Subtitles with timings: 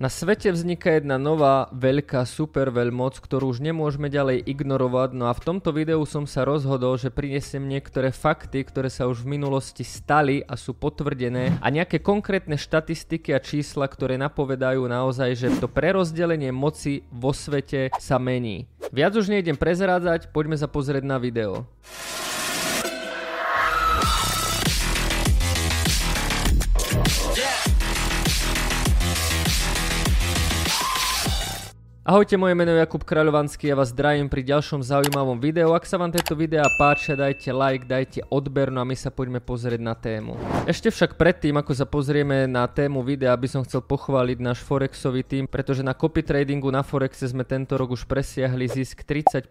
[0.00, 5.36] Na svete vzniká jedna nová, veľká super veľmoc, ktorú už nemôžeme ďalej ignorovať, no a
[5.36, 9.84] v tomto videu som sa rozhodol, že prinesiem niektoré fakty, ktoré sa už v minulosti
[9.84, 15.68] stali a sú potvrdené a nejaké konkrétne štatistiky a čísla, ktoré napovedajú naozaj, že to
[15.68, 18.72] prerozdelenie moci vo svete sa mení.
[18.96, 21.68] Viac už nejdem prezrádzať, poďme sa pozrieť na video.
[32.10, 35.70] Ahojte, moje meno je Jakub Kráľovanský ja vás zdravím pri ďalšom zaujímavom videu.
[35.70, 39.38] Ak sa vám tieto videá páčia, dajte like, dajte odber, no a my sa poďme
[39.38, 40.34] pozrieť na tému.
[40.66, 45.22] Ešte však predtým, ako sa pozrieme na tému videa, by som chcel pochváliť náš Forexový
[45.22, 49.46] tým, pretože na copy tradingu na Forexe sme tento rok už presiahli zisk 30%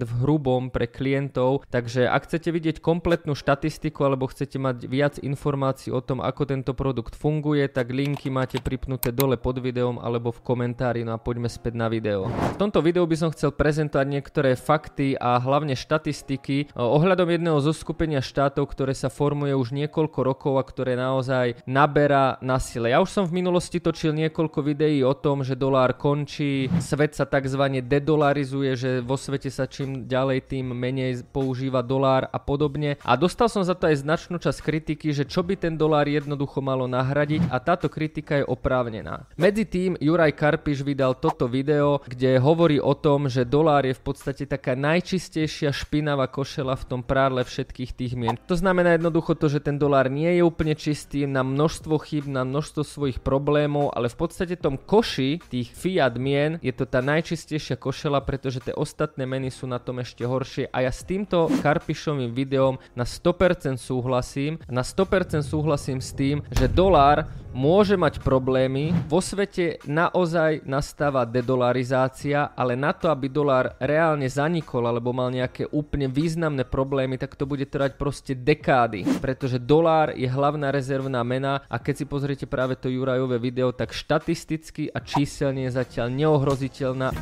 [0.00, 5.92] v hrubom pre klientov, takže ak chcete vidieť kompletnú štatistiku alebo chcete mať viac informácií
[5.92, 10.40] o tom, ako tento produkt funguje, tak linky máte pripnuté dole pod videom alebo v
[10.40, 12.30] komentári, no a poďme späť na video video.
[12.30, 17.58] V tomto videu by som chcel prezentovať niektoré fakty a hlavne štatistiky eh, ohľadom jedného
[17.58, 22.94] zo skupenia štátov, ktoré sa formuje už niekoľko rokov a ktoré naozaj naberá na sile.
[22.94, 27.26] Ja už som v minulosti točil niekoľko videí o tom, že dolár končí, svet sa
[27.26, 27.82] tzv.
[27.82, 33.00] dedolarizuje, že vo svete sa čím ďalej tým menej používa dolár a podobne.
[33.02, 36.60] A dostal som za to aj značnú časť kritiky, že čo by ten dolár jednoducho
[36.62, 39.24] malo nahradiť a táto kritika je oprávnená.
[39.40, 43.96] Medzi tým Juraj Karpiš vydal toto video, video, kde hovorí o tom, že dolár je
[43.96, 48.36] v podstate taká najčistejšia špinavá košela v tom prádle všetkých tých mien.
[48.46, 52.44] To znamená jednoducho to, že ten dolár nie je úplne čistý, na množstvo chyb, na
[52.44, 57.80] množstvo svojich problémov, ale v podstate tom koši tých fiat mien je to tá najčistejšia
[57.80, 62.34] košela, pretože tie ostatné meny sú na tom ešte horšie a ja s týmto Karpišovým
[62.34, 64.60] videom na 100% súhlasím.
[64.68, 68.92] Na 100% súhlasím s tým, že dolár môže mať problémy.
[69.08, 71.24] Vo svete naozaj nastáva
[71.68, 77.36] dedolarizácia, ale na to, aby dolár reálne zanikol alebo mal nejaké úplne významné problémy, tak
[77.36, 79.04] to bude trvať proste dekády.
[79.20, 83.92] Pretože dolár je hlavná rezervná mena a keď si pozriete práve to Jurajové video, tak
[83.92, 87.12] štatisticky a číselne je zatiaľ neohroziteľná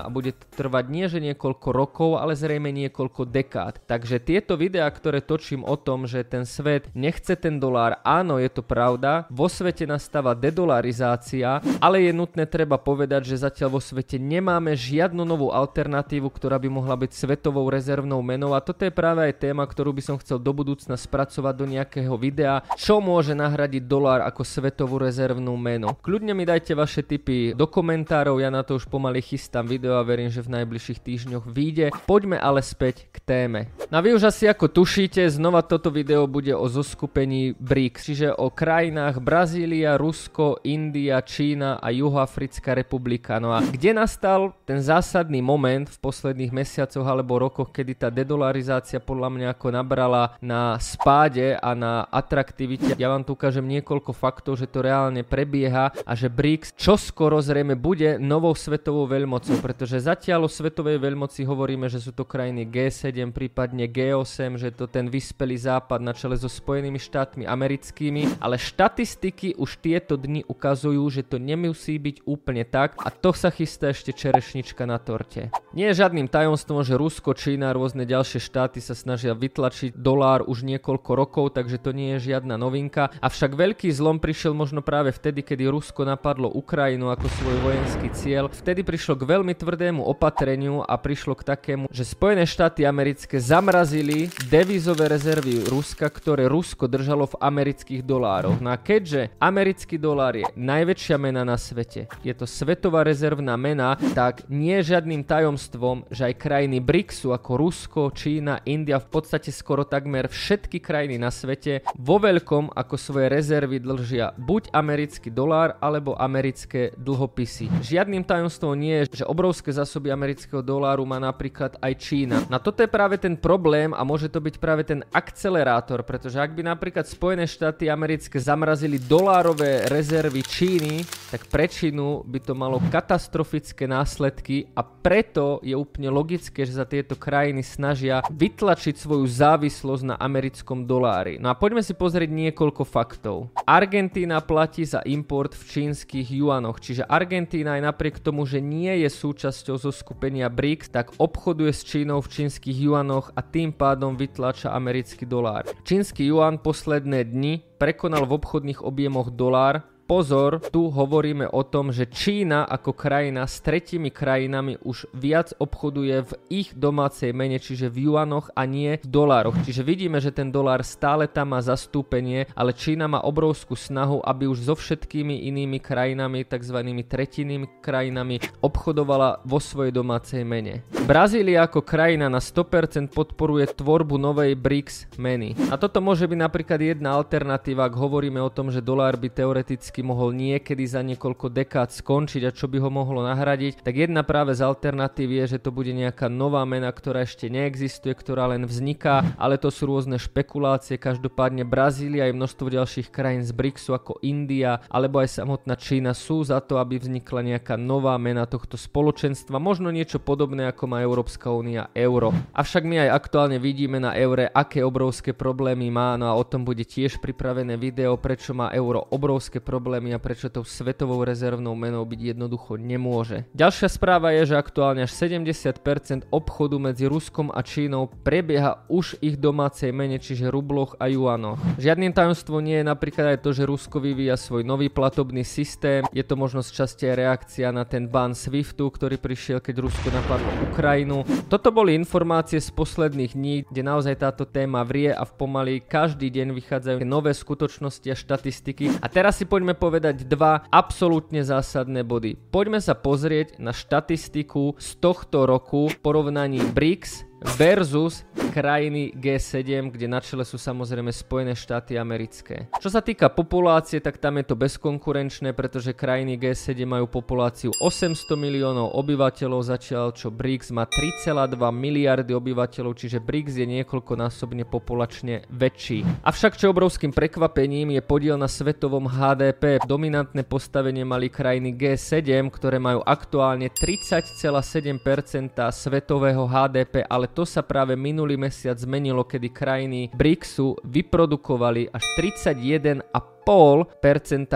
[0.00, 3.84] a bude trvať nie že niekoľko rokov, ale zrejme niekoľko dekád.
[3.84, 8.48] Takže tieto videá, ktoré točím o tom, že ten svet nechce ten dolár, áno, je
[8.48, 14.16] to pravda, vo svete nastáva dedolarizácia, ale je nutné treba povedať, že zatiaľ vo svete
[14.16, 19.28] nemáme žiadnu novú alternatívu, ktorá by mohla byť svetovou rezervnou menou a toto je práve
[19.28, 23.84] aj téma, ktorú by som chcel do budúcna spracovať do nejakého videa, čo môže nahradiť
[23.84, 25.92] dolár ako svetovú rezervnú menu.
[26.00, 30.00] Kľudne mi dajte vaše tipy do komentárov, ja na to už pomaly chystám video video
[30.00, 31.92] a verím, že v najbližších týždňoch vyjde.
[32.08, 33.68] Poďme ale späť k téme.
[33.92, 38.48] No vy už asi ako tušíte, znova toto video bude o zoskupení BRICS, čiže o
[38.48, 43.36] krajinách Brazília, Rusko, India, Čína a Juhoafrická republika.
[43.36, 49.04] No a kde nastal ten zásadný moment v posledných mesiacoch alebo rokoch, kedy tá dedolarizácia
[49.04, 52.96] podľa mňa ako nabrala na spáde a na atraktivite.
[52.96, 57.76] Ja vám tu ukážem niekoľko faktov, že to reálne prebieha a že BRICS čoskoro zrejme
[57.76, 63.34] bude novou svetovou veľmocou, pretože zatiaľ o svetovej veľmoci hovoríme, že sú to krajiny G7,
[63.34, 69.58] prípadne G8, že to ten vyspelý západ na čele so Spojenými štátmi americkými, ale štatistiky
[69.58, 74.14] už tieto dni ukazujú, že to nemusí byť úplne tak a to sa chystá ešte
[74.14, 75.50] čerešnička na torte.
[75.74, 80.46] Nie je žiadnym tajomstvom, že Rusko, Čína a rôzne ďalšie štáty sa snažia vytlačiť dolár
[80.46, 83.10] už niekoľko rokov, takže to nie je žiadna novinka.
[83.18, 88.46] Avšak veľký zlom prišiel možno práve vtedy, kedy Rusko napadlo Ukrajinu ako svoj vojenský cieľ.
[88.54, 94.30] Vtedy prišlo k veľmi tvrdému opatreniu a prišlo k takému, že Spojené štáty americké zamrazili
[94.46, 98.62] devízové rezervy Ruska, ktoré Rusko držalo v amerických dolároch.
[98.62, 103.98] No a keďže americký dolár je najväčšia mena na svete, je to svetová rezervná mena,
[104.14, 105.63] tak nie je žiadnym tajomstvom,
[106.10, 111.32] že aj krajiny BRICSu ako Rusko, Čína, India, v podstate skoro takmer všetky krajiny na
[111.32, 117.70] svete vo veľkom ako svoje rezervy dlžia buď americký dolár alebo americké dlhopisy.
[117.80, 122.44] Žiadnym tajomstvom nie je, že obrovské zásoby amerického doláru má napríklad aj Čína.
[122.50, 126.52] Na toto je práve ten problém a môže to byť práve ten akcelerátor, pretože ak
[126.52, 132.82] by napríklad Spojené štáty americké zamrazili dolárové rezervy Číny, tak pre Čínu by to malo
[132.90, 140.02] katastrofické následky a preto je úplne logické, že sa tieto krajiny snažia vytlačiť svoju závislosť
[140.10, 141.38] na americkom dolári.
[141.38, 143.52] No a poďme si pozrieť niekoľko faktov.
[143.68, 149.08] Argentína platí za import v čínskych juanoch, čiže Argentína aj napriek tomu, že nie je
[149.12, 154.16] súčasť súčasťou zo skupenia BRICS, tak obchoduje s Čínou v čínskych juanoch a tým pádom
[154.16, 155.68] vytlača americký dolár.
[155.84, 162.04] Čínsky juan posledné dni prekonal v obchodných objemoch dolár pozor, tu hovoríme o tom, že
[162.08, 168.12] Čína ako krajina s tretimi krajinami už viac obchoduje v ich domácej mene, čiže v
[168.12, 169.56] juanoch a nie v dolároch.
[169.64, 174.48] Čiže vidíme, že ten dolár stále tam má zastúpenie, ale Čína má obrovskú snahu, aby
[174.48, 176.78] už so všetkými inými krajinami, tzv.
[177.04, 180.84] tretinými krajinami, obchodovala vo svojej domácej mene.
[181.04, 185.52] Brazília ako krajina na 100% podporuje tvorbu novej BRICS meny.
[185.68, 189.93] A toto môže byť napríklad jedna alternatíva, ak hovoríme o tom, že dolár by teoreticky
[190.02, 194.58] mohol niekedy za niekoľko dekád skončiť a čo by ho mohlo nahradiť, tak jedna práve
[194.58, 199.38] z alternatív je, že to bude nejaká nová mena, ktorá ešte neexistuje, ktorá len vzniká,
[199.38, 200.98] ale to sú rôzne špekulácie.
[200.98, 206.42] Každopádne Brazília aj množstvo ďalších krajín z BRICSu ako India alebo aj samotná Čína sú
[206.42, 211.54] za to, aby vznikla nejaká nová mena tohto spoločenstva, možno niečo podobné ako má Európska
[211.54, 212.34] únia euro.
[212.56, 216.64] Avšak my aj aktuálne vidíme na eure, aké obrovské problémy má, no a o tom
[216.66, 219.83] bude tiež pripravené video, prečo má euro obrovské problémy
[220.14, 223.44] a prečo tou svetovou rezervnou menou byť jednoducho nemôže.
[223.52, 229.36] Ďalšia správa je, že aktuálne až 70% obchodu medzi Ruskom a Čínou prebieha už ich
[229.36, 231.60] domácej mene, čiže rubloch a juanoch.
[231.76, 236.06] Žiadnym tajomstvom nie je napríklad aj to, že Rusko vyvíja svoj nový platobný systém.
[236.14, 240.50] Je to možno z aj reakcia na ten ban SWIFTu, ktorý prišiel, keď Rusko napadlo
[240.70, 241.26] Ukrajinu.
[241.50, 246.30] Toto boli informácie z posledných dní, kde naozaj táto téma vrie a v pomaly každý
[246.30, 249.02] deň vychádzajú nové skutočnosti a štatistiky.
[249.02, 252.38] A teraz si poďme povedať dva absolútne zásadné body.
[252.48, 257.26] Poďme sa pozrieť na štatistiku z tohto roku v porovnaní BRICS
[257.60, 258.24] versus
[258.54, 262.70] krajiny G7, kde na čele sú samozrejme Spojené štáty americké.
[262.78, 268.14] Čo sa týka populácie, tak tam je to bezkonkurenčné, pretože krajiny G7 majú populáciu 800
[268.38, 276.06] miliónov obyvateľov, zatiaľ čo BRICS má 3,2 miliardy obyvateľov, čiže BRICS je niekoľkonásobne populačne väčší.
[276.22, 279.82] Avšak čo obrovským prekvapením je podiel na svetovom HDP.
[279.82, 287.98] Dominantné postavenie mali krajiny G7, ktoré majú aktuálne 30,7% svetového HDP, ale to sa práve
[287.98, 293.33] minulý mesiac zmenilo, kedy krajiny BRICSu vyprodukovali až 31,5 0,5%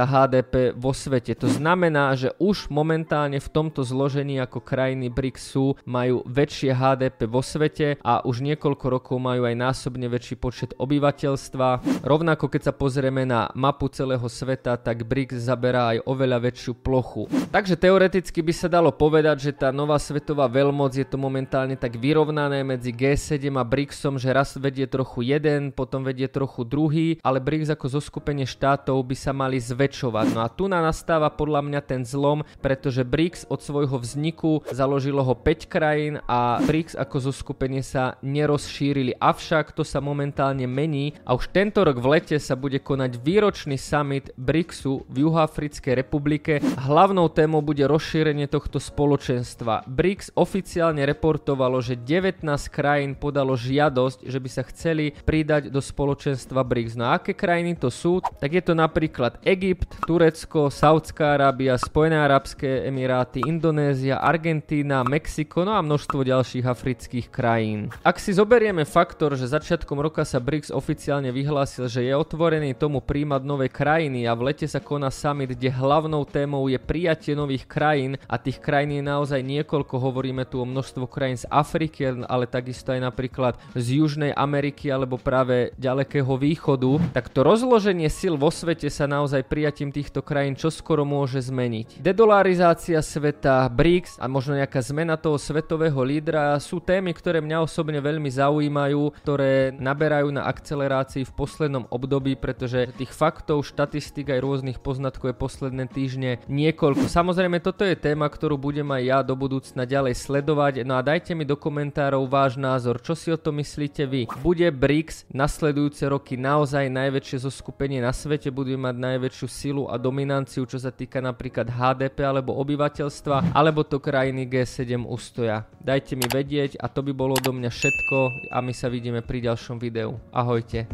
[0.09, 1.37] HDP vo svete.
[1.37, 7.45] To znamená, že už momentálne v tomto zložení ako krajiny BRICSu majú väčšie HDP vo
[7.45, 12.01] svete a už niekoľko rokov majú aj násobne väčší počet obyvateľstva.
[12.01, 17.29] Rovnako keď sa pozrieme na mapu celého sveta, tak BRICS zaberá aj oveľa väčšiu plochu.
[17.53, 22.01] Takže teoreticky by sa dalo povedať, že tá nová svetová veľmoc je to momentálne tak
[22.01, 27.45] vyrovnané medzi G7 a BRICSom, že raz vedie trochu jeden, potom vedie trochu druhý, ale
[27.45, 30.39] BRICS ako zoskupenie štát štátov by sa mali zväčšovať.
[30.39, 35.27] No a tu na nastáva podľa mňa ten zlom, pretože BRICS od svojho vzniku založilo
[35.27, 39.19] ho 5 krajín a BRICS ako zoskupenie sa nerozšírili.
[39.19, 43.75] Avšak to sa momentálne mení a už tento rok v lete sa bude konať výročný
[43.75, 46.63] summit BRICSu v Juhoafrickej republike.
[46.63, 49.91] Hlavnou témou bude rozšírenie tohto spoločenstva.
[49.91, 56.63] BRICS oficiálne reportovalo, že 19 krajín podalo žiadosť, že by sa chceli pridať do spoločenstva
[56.63, 56.95] BRICS.
[56.95, 58.23] No a aké krajiny to sú?
[58.23, 65.77] Tak je to napríklad Egypt, Turecko, Saudská Arábia, Spojené Arabské Emiráty, Indonézia, Argentína, Mexiko, no
[65.77, 67.93] a množstvo ďalších afrických krajín.
[68.01, 73.05] Ak si zoberieme faktor, že začiatkom roka sa BRICS oficiálne vyhlásil, že je otvorený tomu
[73.05, 77.69] príjmať nové krajiny a v lete sa koná summit, kde hlavnou témou je prijatie nových
[77.69, 82.49] krajín a tých krajín je naozaj niekoľko, hovoríme tu o množstvo krajín z Afriky, ale
[82.49, 88.49] takisto aj napríklad z Južnej Ameriky alebo práve ďalekého východu, tak to rozloženie sil vo
[88.59, 92.03] svete sa naozaj prijatím týchto krajín čoskoro môže zmeniť.
[92.03, 98.03] Dedolarizácia sveta, BRICS a možno nejaká zmena toho svetového lídra sú témy, ktoré mňa osobne
[98.03, 104.83] veľmi zaujímajú, ktoré naberajú na akcelerácii v poslednom období, pretože tých faktov, štatistik aj rôznych
[104.83, 107.07] poznatkov je posledné týždne niekoľko.
[107.07, 110.83] Samozrejme, toto je téma, ktorú budem aj ja do budúcna ďalej sledovať.
[110.83, 114.27] No a dajte mi do komentárov váš názor, čo si o to myslíte vy.
[114.43, 118.48] Bude BRICS nasledujúce roky naozaj najväčšie zoskupenie na svete?
[118.49, 123.85] Svete budeme mať najväčšiu silu a dominanciu, čo sa týka napríklad HDP alebo obyvateľstva, alebo
[123.85, 125.69] to krajiny G7 ustoja.
[125.85, 129.45] Dajte mi vedieť a to by bolo do mňa všetko a my sa vidíme pri
[129.45, 130.17] ďalšom videu.
[130.33, 130.89] Ahojte.